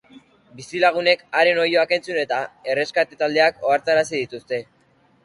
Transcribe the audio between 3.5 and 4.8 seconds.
ohartarazi dituzte.